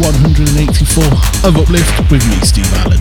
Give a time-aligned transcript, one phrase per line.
[0.00, 1.04] 184
[1.44, 3.00] of Uplift with me, Steve Allen.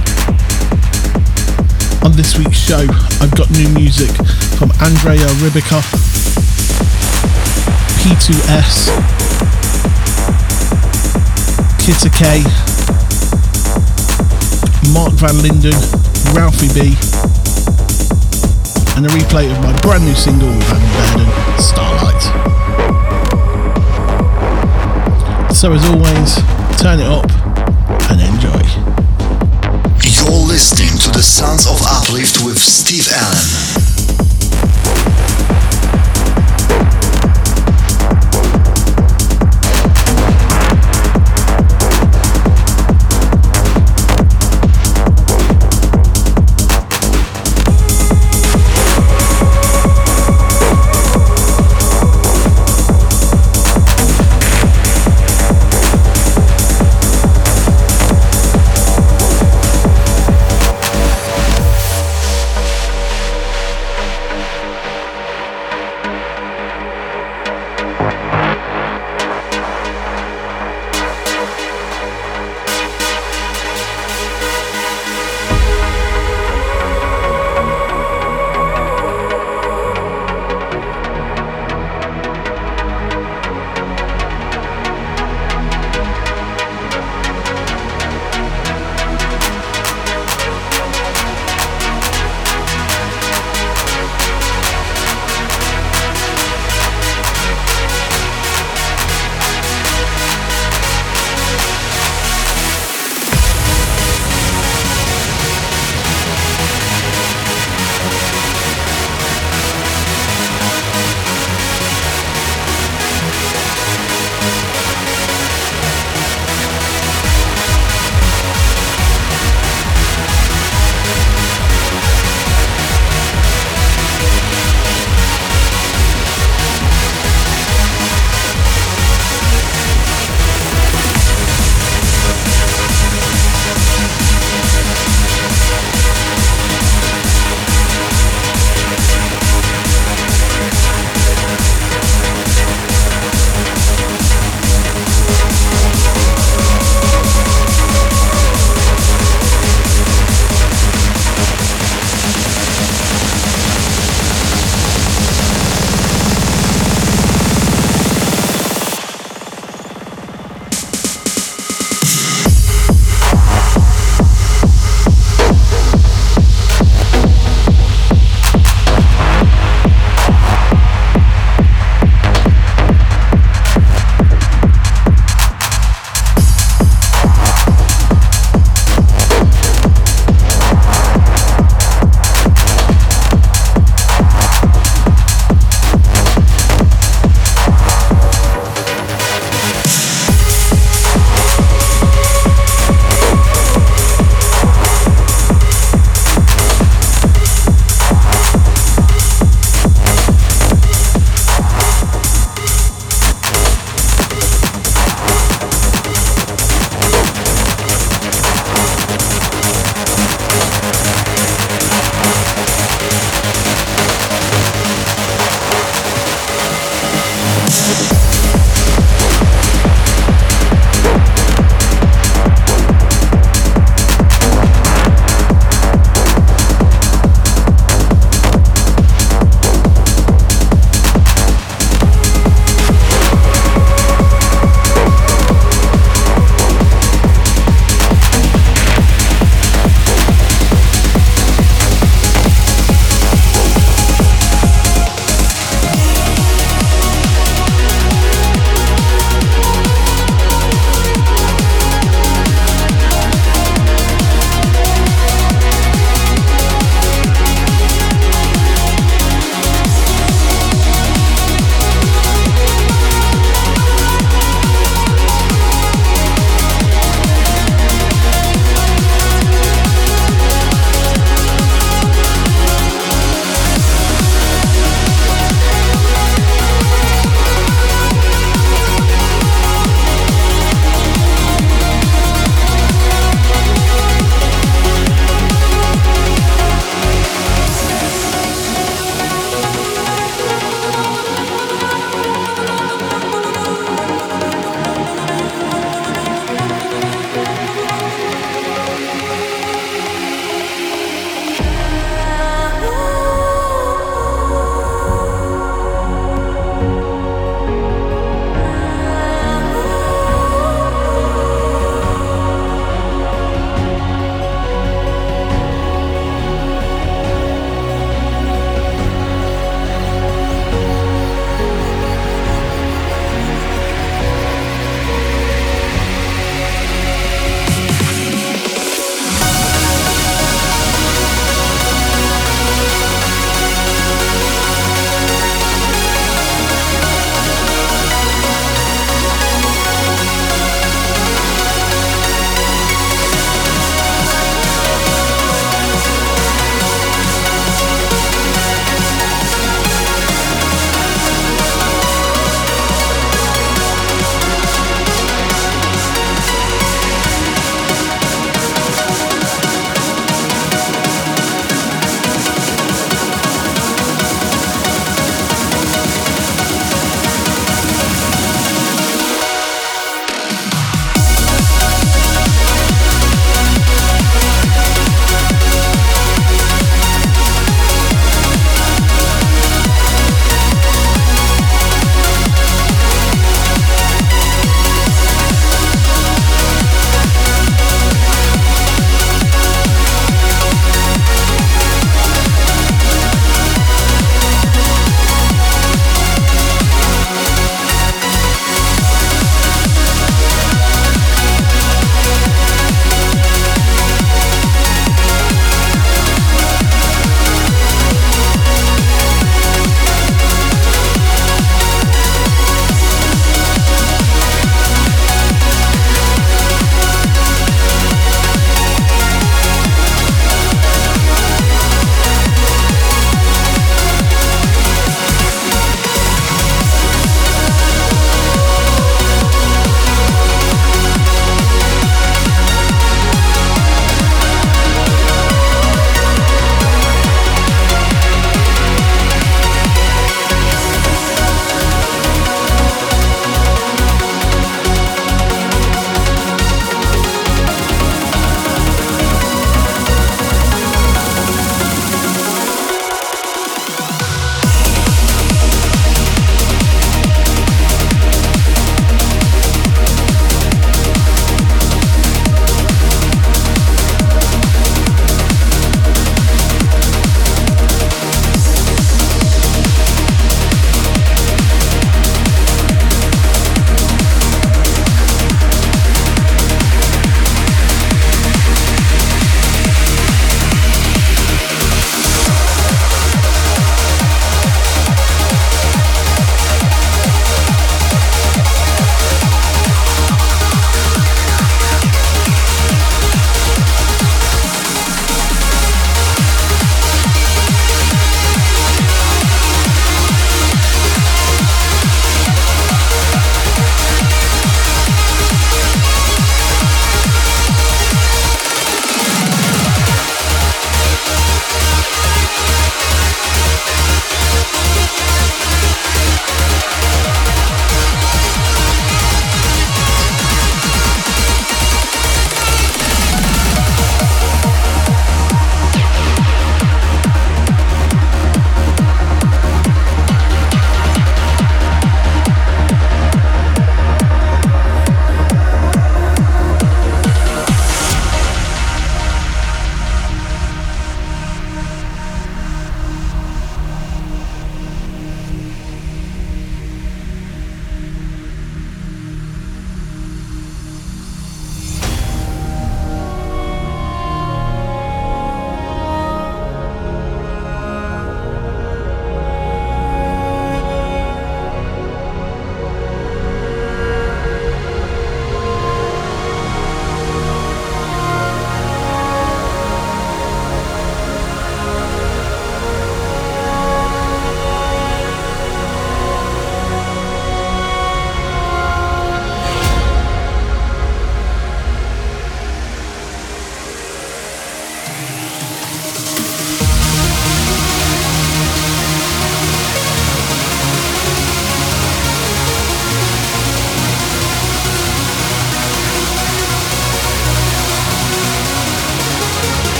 [2.04, 2.86] On this week's show,
[3.24, 4.12] I've got new music
[4.60, 5.80] from Andrea Ribeca,
[8.04, 8.92] P2S,
[11.80, 12.44] Kitta K,
[14.92, 15.80] Marc van Linden,
[16.36, 16.98] Ralphie B,
[18.98, 22.24] and a replay of my brand new single with Adam Burden, Starlight.
[25.56, 27.30] So as always, turn it up
[28.10, 28.64] and enjoy.
[30.08, 33.69] You're listening to the Sons of Uplift with Steve Allen.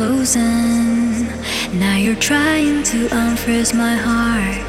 [0.00, 1.26] In.
[1.78, 4.60] Now you're trying to unfreeze my heart.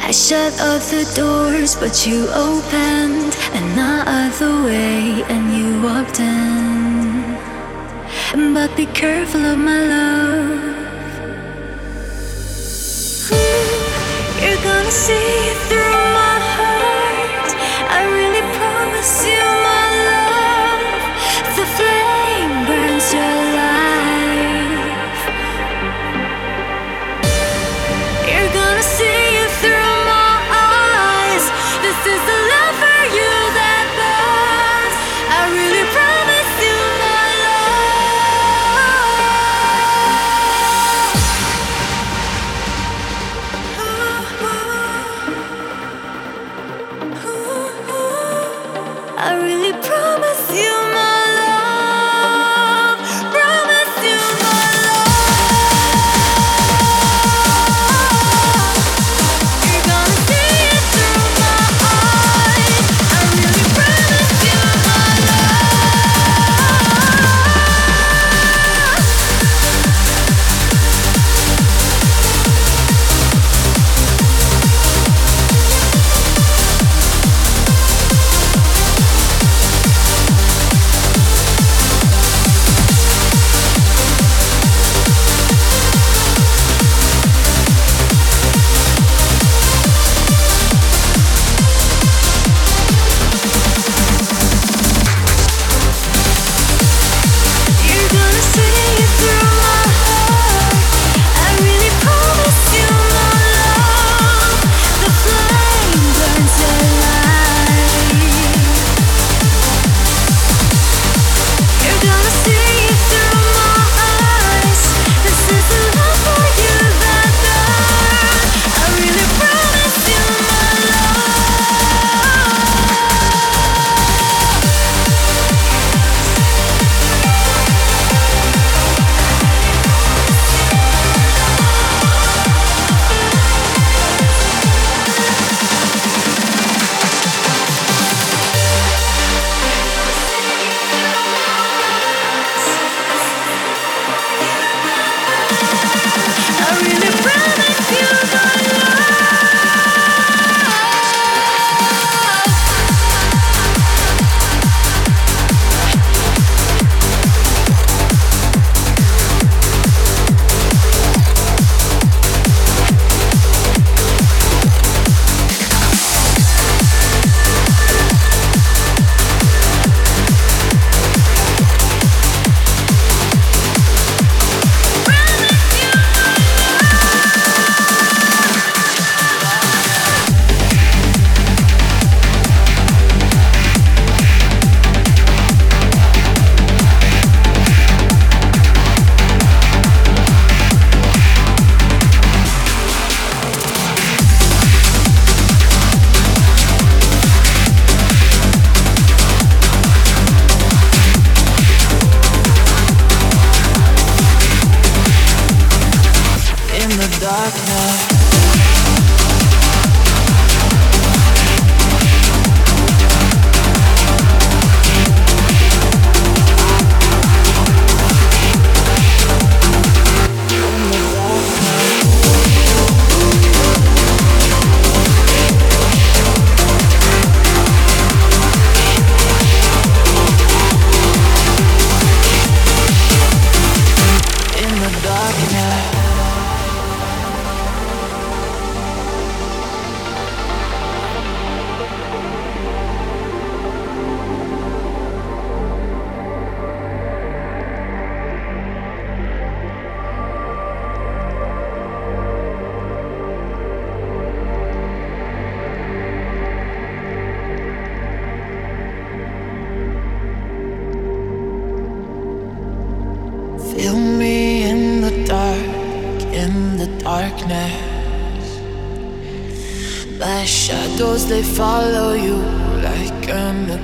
[0.00, 7.34] I shut off the doors, but you opened another way and you walked in.
[8.54, 10.58] But be careful of my love.
[14.42, 15.98] You're gonna see through.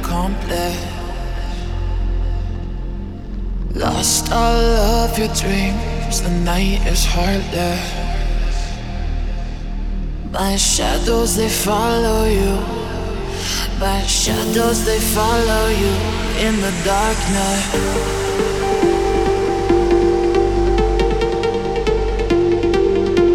[0.03, 0.77] complex.
[3.75, 4.63] Lost all
[5.05, 8.05] of your dreams, the night is heartless.
[10.31, 12.55] My shadows, they follow you.
[13.79, 15.93] My shadows, they follow you
[16.47, 17.63] in the darkness.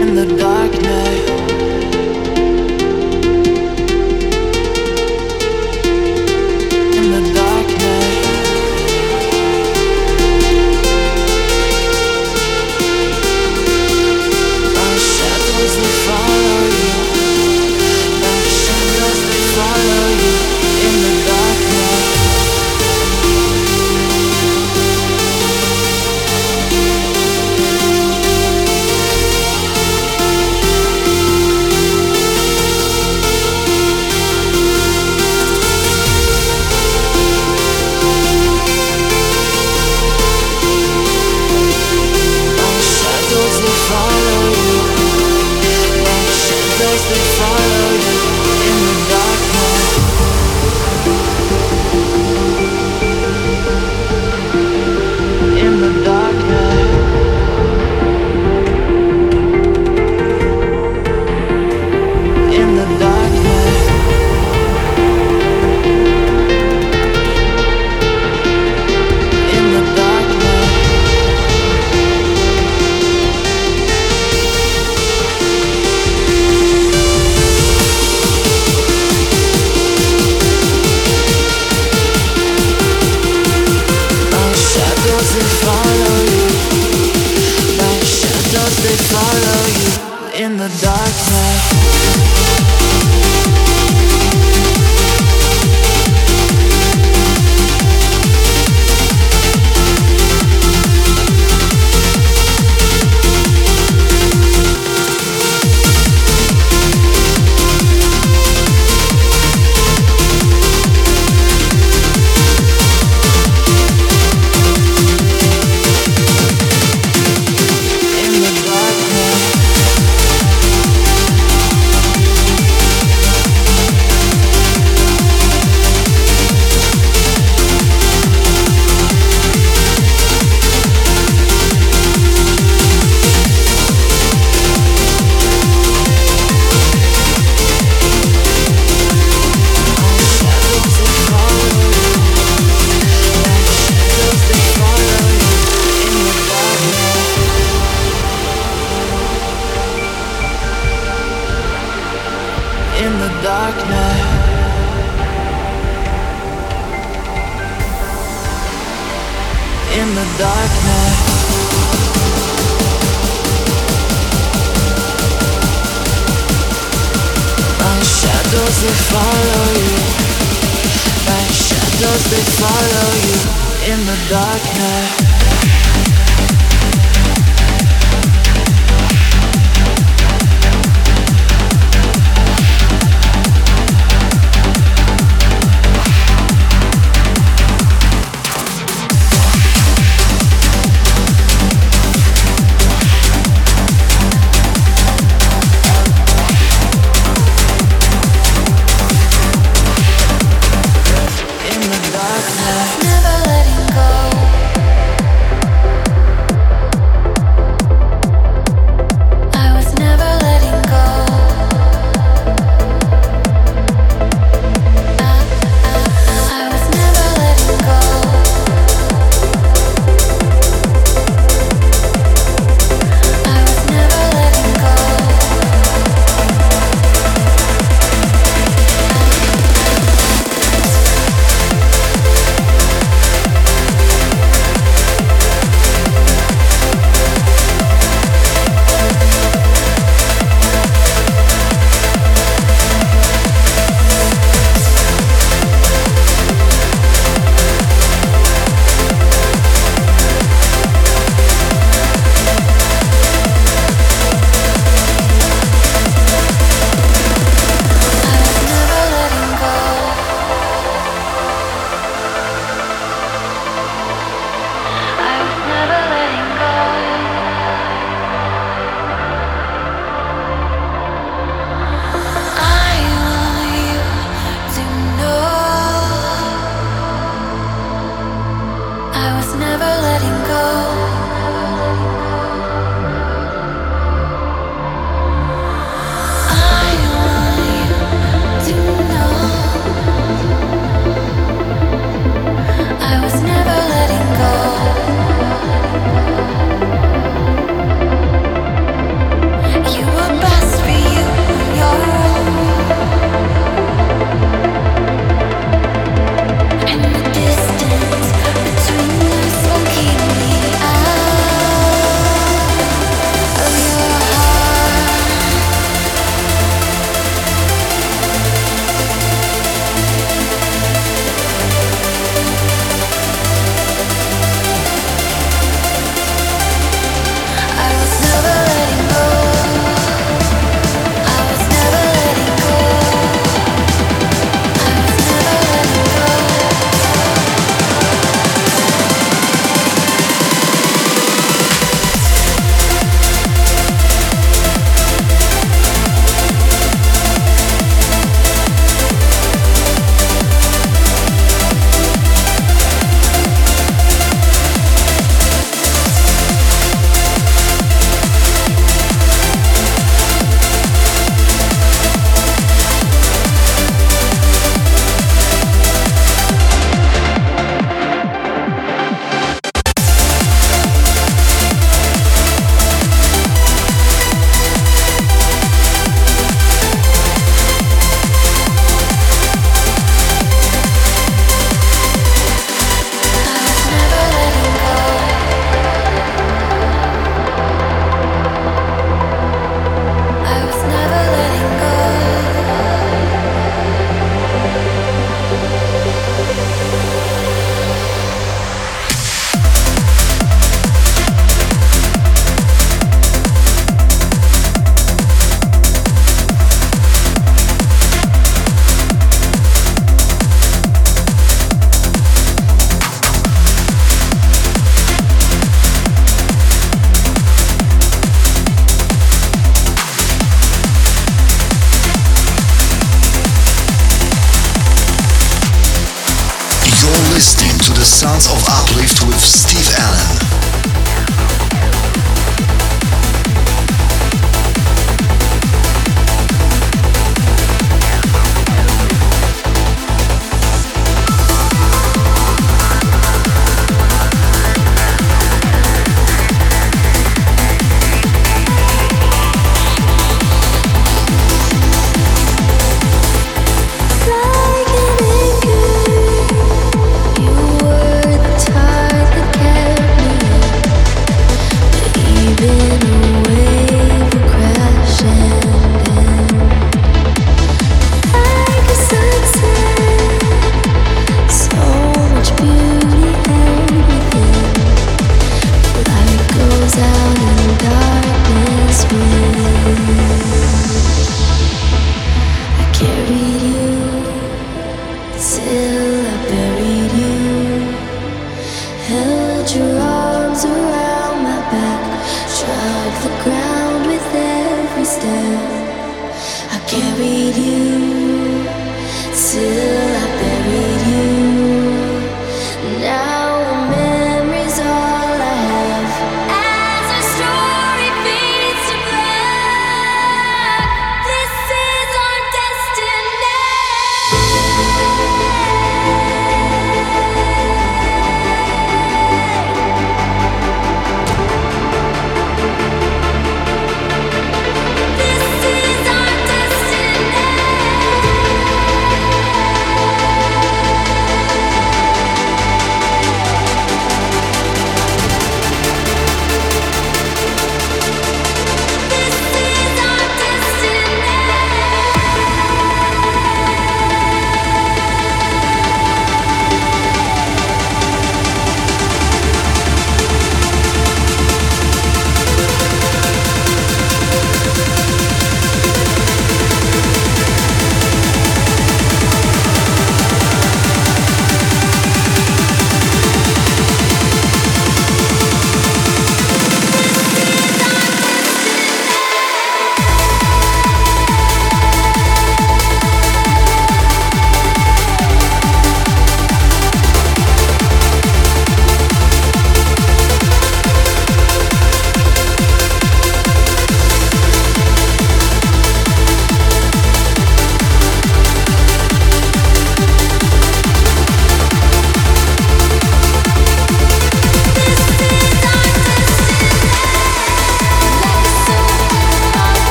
[0.00, 1.11] In the dark night.